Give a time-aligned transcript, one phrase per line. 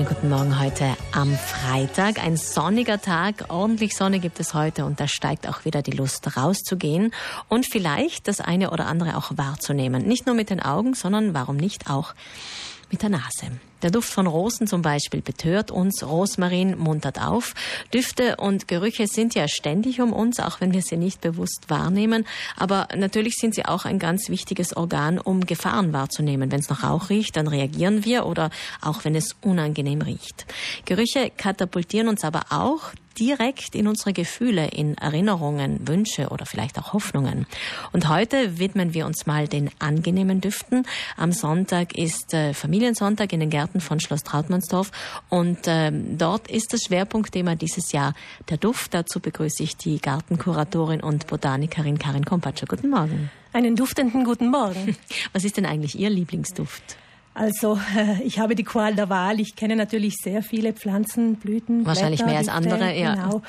[0.00, 2.24] Schönen guten Morgen heute am Freitag.
[2.24, 6.38] Ein sonniger Tag, ordentlich Sonne gibt es heute und da steigt auch wieder die Lust
[6.38, 7.12] rauszugehen
[7.50, 10.08] und vielleicht das eine oder andere auch wahrzunehmen.
[10.08, 12.14] Nicht nur mit den Augen, sondern warum nicht auch
[12.90, 13.50] mit der Nase.
[13.82, 17.54] Der Duft von Rosen zum Beispiel betört uns, Rosmarin muntert auf.
[17.94, 22.26] Düfte und Gerüche sind ja ständig um uns, auch wenn wir sie nicht bewusst wahrnehmen.
[22.56, 26.52] Aber natürlich sind sie auch ein ganz wichtiges Organ, um Gefahren wahrzunehmen.
[26.52, 28.50] Wenn es nach Rauch riecht, dann reagieren wir oder
[28.82, 30.46] auch wenn es unangenehm riecht.
[30.84, 36.94] Gerüche katapultieren uns aber auch direkt in unsere Gefühle, in Erinnerungen, Wünsche oder vielleicht auch
[36.94, 37.46] Hoffnungen.
[37.92, 40.86] Und heute widmen wir uns mal den angenehmen Düften.
[41.16, 44.90] Am Sonntag ist äh, Familiensonntag in den Gärten von Schloss Trautmannsdorf
[45.28, 48.14] und äh, dort ist das Schwerpunktthema dieses Jahr
[48.48, 48.94] der Duft.
[48.94, 52.66] Dazu begrüße ich die Gartenkuratorin und Botanikerin Karin Kompatscher.
[52.66, 53.30] Guten Morgen.
[53.52, 54.96] Einen duftenden guten Morgen.
[55.32, 56.96] Was ist denn eigentlich Ihr Lieblingsduft?
[57.34, 57.78] Also
[58.24, 59.40] ich habe die Qual der Wahl.
[59.40, 61.86] Ich kenne natürlich sehr viele Pflanzen, Blüten.
[61.86, 63.14] Wahrscheinlich Blätter, mehr als andere, ja.
[63.14, 63.42] Genau.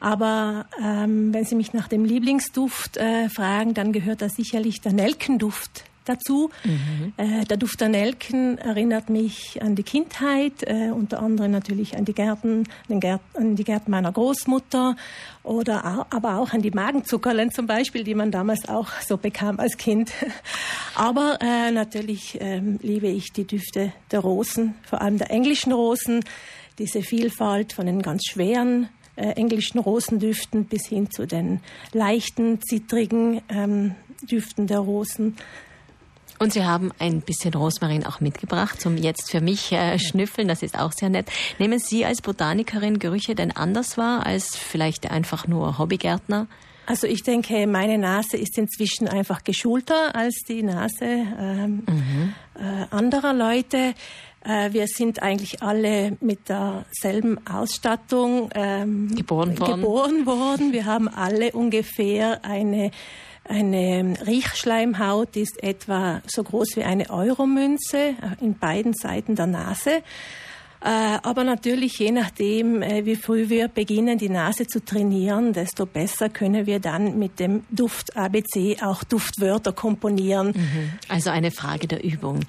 [0.00, 4.92] Aber ähm, wenn Sie mich nach dem Lieblingsduft äh, fragen, dann gehört da sicherlich der
[4.92, 6.50] Nelkenduft dazu.
[6.64, 7.12] Mhm.
[7.16, 12.04] Äh, der Duft der Nelken erinnert mich an die Kindheit, äh, unter anderem natürlich an
[12.04, 14.96] die Gärten, an, Gärt, an die Gärten meiner Großmutter
[15.42, 19.76] oder aber auch an die Magenzuckerlen zum Beispiel, die man damals auch so bekam als
[19.76, 20.12] Kind.
[20.94, 26.24] aber äh, natürlich ähm, liebe ich die Düfte der Rosen, vor allem der englischen Rosen,
[26.78, 31.60] diese Vielfalt von den ganz schweren äh, englischen Rosendüften bis hin zu den
[31.92, 35.36] leichten, zittrigen ähm, Düften der Rosen.
[36.38, 40.48] Und Sie haben ein bisschen Rosmarin auch mitgebracht zum jetzt für mich äh, schnüffeln.
[40.48, 41.28] Das ist auch sehr nett.
[41.58, 46.46] Nehmen Sie als Botanikerin Gerüche denn anders wahr als vielleicht einfach nur Hobbygärtner?
[46.86, 52.34] Also ich denke, meine Nase ist inzwischen einfach geschulter als die Nase ähm, mhm.
[52.54, 53.94] äh, anderer Leute.
[54.44, 59.80] Äh, wir sind eigentlich alle mit derselben Ausstattung ähm, geboren, worden.
[59.80, 60.72] geboren worden.
[60.72, 62.92] Wir haben alle ungefähr eine
[63.48, 70.02] eine Riechschleimhaut ist etwa so groß wie eine Euromünze äh, in beiden Seiten der Nase.
[70.80, 75.86] Äh, aber natürlich, je nachdem, äh, wie früh wir beginnen, die Nase zu trainieren, desto
[75.86, 80.48] besser können wir dann mit dem Duft ABC auch Duftwörter komponieren.
[80.48, 80.92] Mhm.
[81.08, 82.40] Also eine Frage der Übung.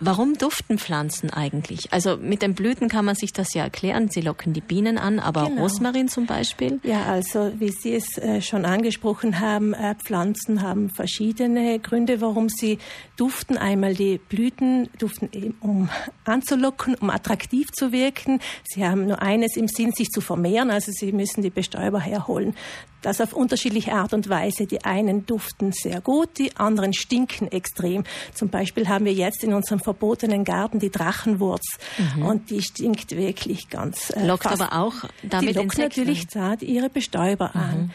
[0.00, 1.92] Warum duften Pflanzen eigentlich?
[1.92, 4.08] Also mit den Blüten kann man sich das ja erklären.
[4.10, 5.62] Sie locken die Bienen an, aber genau.
[5.62, 6.80] Rosmarin zum Beispiel?
[6.82, 12.78] Ja, also wie Sie es äh, schon angesprochen haben, Pflanzen haben verschiedene Gründe, warum sie
[13.16, 13.56] duften.
[13.56, 15.88] Einmal die Blüten duften, um
[16.24, 18.40] anzulocken, um attraktiv zu wirken.
[18.64, 22.54] Sie haben nur eines im Sinn, sich zu vermehren, also sie müssen die Bestäuber herholen.
[23.02, 24.66] Das auf unterschiedliche Art und Weise.
[24.66, 28.04] Die einen duften sehr gut, die anderen stinken extrem.
[28.34, 31.78] Zum Beispiel haben wir jetzt in unserem verbotenen Garten die Drachenwurz
[32.16, 32.26] mhm.
[32.26, 34.10] und die stinkt wirklich ganz.
[34.10, 34.60] Äh, lockt fast.
[34.60, 36.00] aber auch damit die lockt Insekten.
[36.00, 37.60] natürlich da ihre Bestäuber mhm.
[37.60, 37.90] an.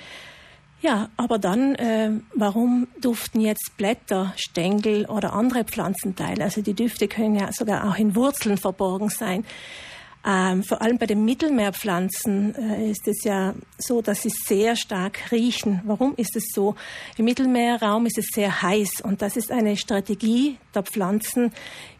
[0.81, 6.43] Ja, aber dann, äh, warum duften jetzt Blätter, Stängel oder andere Pflanzenteile?
[6.43, 9.45] Also die Düfte können ja sogar auch in Wurzeln verborgen sein.
[10.27, 15.31] Ähm, vor allem bei den Mittelmeerpflanzen äh, ist es ja so, dass sie sehr stark
[15.31, 15.81] riechen.
[15.85, 16.75] Warum ist es so?
[17.17, 21.51] Im Mittelmeerraum ist es sehr heiß und das ist eine Strategie der Pflanzen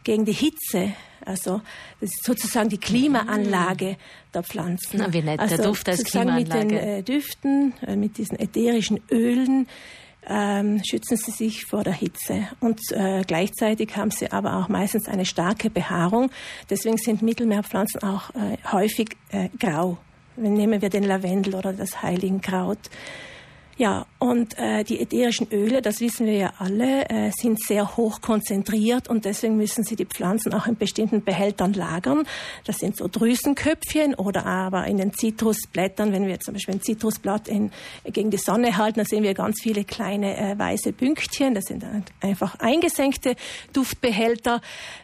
[0.04, 0.94] gegen die Hitze.
[1.24, 1.62] Also
[2.02, 3.98] das ist sozusagen die Klimaanlage
[4.34, 4.98] der Pflanzen.
[4.98, 6.66] Na, wie nett, also der Duft als Klimaanlage.
[6.66, 9.68] Mit den äh, Düften, äh, mit diesen ätherischen Ölen
[10.28, 12.48] ähm, schützen sie sich vor der Hitze.
[12.60, 16.32] Und äh, gleichzeitig haben sie aber auch meistens eine starke Behaarung.
[16.70, 19.98] Deswegen sind Mittelmeerpflanzen auch äh, häufig äh, grau.
[20.38, 22.80] Nehmen wir den Lavendel oder das Heiligenkraut.
[23.78, 28.22] Ja, und äh, die ätherischen Öle, das wissen wir ja alle, äh, sind sehr hoch
[28.22, 32.26] konzentriert und deswegen müssen sie die Pflanzen auch in bestimmten Behältern lagern.
[32.66, 37.50] Das sind so Drüsenköpfchen oder aber in den Zitrusblättern, wenn wir zum Beispiel ein Zitrusblatt
[37.50, 37.70] in,
[38.06, 41.54] gegen die Sonne halten, dann sehen wir ganz viele kleine äh, weiße Pünktchen.
[41.54, 41.86] Das sind
[42.22, 43.36] einfach eingesenkte
[43.74, 44.62] Duftbehälter.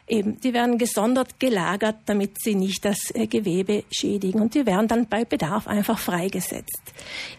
[0.08, 4.88] Eben, die werden gesondert gelagert, damit sie nicht das äh, Gewebe schädigen und die werden
[4.88, 6.82] dann bei Bedarf einfach freigesetzt.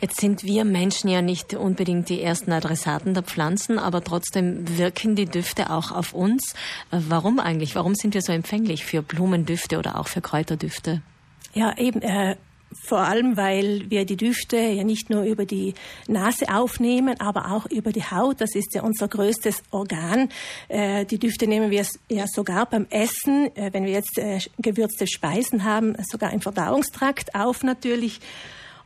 [0.02, 5.16] Jetzt sind wir Menschen ja nicht unbedingt die ersten Adressaten der Pflanzen, aber trotzdem wirken
[5.16, 6.54] die Düfte auch auf uns.
[6.90, 7.74] Äh, warum eigentlich?
[7.74, 11.02] Warum sind wir so empfänglich für Blumendüfte oder auch für Kräuterdüfte?
[11.54, 12.02] Ja, eben.
[12.02, 12.36] Äh,
[12.74, 15.74] vor allem, weil wir die Düfte ja nicht nur über die
[16.08, 18.40] Nase aufnehmen, aber auch über die Haut.
[18.40, 20.28] Das ist ja unser größtes Organ.
[20.68, 25.06] Äh, die Düfte nehmen wir ja sogar beim Essen, äh, wenn wir jetzt äh, gewürzte
[25.06, 28.20] Speisen haben, sogar im Verdauungstrakt auf natürlich.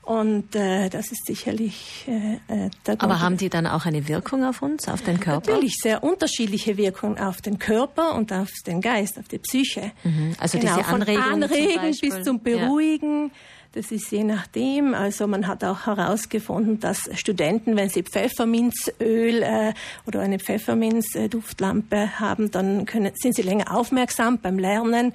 [0.06, 3.02] Und äh, das ist sicherlich äh, äh der.
[3.02, 5.50] Aber haben die dann auch eine Wirkung auf uns, auf den Körper?
[5.50, 9.90] Natürlich sehr unterschiedliche Wirkungen auf den Körper und auf den Geist, auf die Psyche.
[10.04, 10.36] Mhm.
[10.38, 13.24] Also genau, diese Anregung von Anregen bis zum Beruhigen.
[13.24, 13.30] Ja.
[13.76, 14.94] Das ist je nachdem.
[14.94, 19.74] Also man hat auch herausgefunden, dass Studenten, wenn sie Pfefferminzöl äh,
[20.06, 25.12] oder eine Pfefferminzduftlampe haben, dann können, sind sie länger aufmerksam beim Lernen.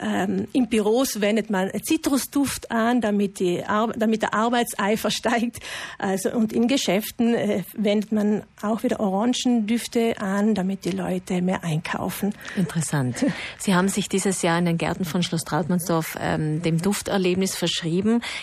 [0.00, 5.58] Ähm, Im Büros wendet man Zitrusduft an, damit, die Ar damit der Arbeitseifer steigt.
[5.98, 11.62] Also, und in Geschäften äh, wendet man auch wieder Orangendüfte an, damit die Leute mehr
[11.62, 12.32] einkaufen.
[12.56, 13.26] Interessant.
[13.58, 17.97] Sie haben sich dieses Jahr in den Gärten von Schloss Trautmannsdorf ähm, dem Dufterlebnis verschrieben.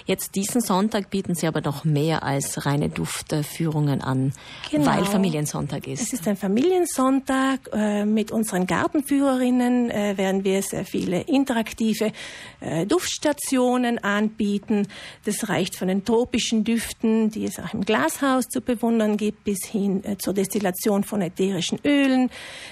[0.06, 4.34] Jetzt diesen Sonntag bieten Sie aber noch mehr als reine Duftführungen an,
[4.72, 4.88] genau.
[4.88, 6.02] weil Familiensonntag ist.
[6.02, 7.70] Es ist ein Familiensonntag.
[7.74, 12.12] Äh, mit unseren Gartenführerinnen äh, werden wir sehr viele interaktive
[12.60, 14.88] äh, Duftstationen anbieten.
[15.26, 19.66] Das reicht von den tropischen Düften, die es auch im Glashaus zu bewundern gibt, bis
[19.66, 22.30] hin zur Destillation von ätherischen Ölen.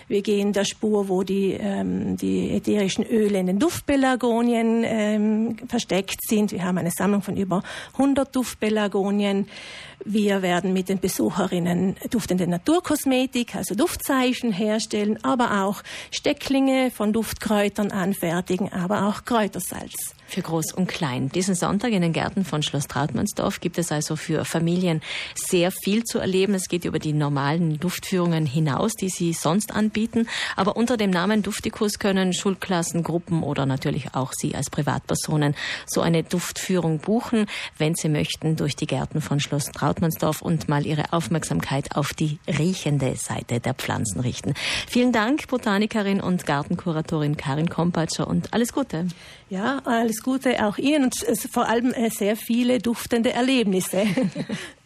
[0.07, 6.19] Wir gehen der Spur, wo die, ähm, die ätherischen Öle in den Duftpelargonien ähm, versteckt
[6.27, 6.51] sind.
[6.51, 9.47] Wir haben eine Sammlung von über 100 Duftpelargonien.
[10.05, 17.91] Wir werden mit den Besucherinnen duftende Naturkosmetik, also Duftzeichen herstellen, aber auch Stecklinge von Duftkräutern
[17.91, 21.29] anfertigen, aber auch Kräutersalz für Groß und Klein.
[21.29, 25.01] Diesen Sonntag in den Gärten von Schloss Trautmannsdorf gibt es also für Familien
[25.35, 26.55] sehr viel zu erleben.
[26.55, 30.27] Es geht über die normalen Duftführungen hinaus, die sie sonst anbieten.
[30.55, 35.55] Aber unter dem Namen Duftikus können Schulklassen, Gruppen oder natürlich auch Sie als Privatpersonen
[35.85, 37.45] so eine Duftführung buchen,
[37.77, 39.92] wenn Sie möchten, durch die Gärten von Schloss Trautmannsdorf
[40.41, 44.53] und mal Ihre Aufmerksamkeit auf die riechende Seite der Pflanzen richten.
[44.87, 49.07] Vielen Dank, Botanikerin und Gartenkuratorin Karin Kompatscher und alles Gute.
[49.49, 51.15] Ja, alles Gute auch Ihnen und
[51.51, 54.03] vor allem äh, sehr viele duftende Erlebnisse.